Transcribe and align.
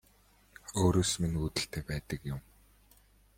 Өөрөөс 0.81 1.11
минь 1.21 1.39
үүдэлтэй 1.41 1.83
байдаг 1.89 2.21
юм 2.33 2.39